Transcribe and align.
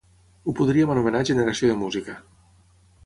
Ho 0.45 0.53
podríem 0.59 0.93
anomenar 0.93 1.21
generació 1.31 1.71
de 1.73 1.77
música. 1.85 2.17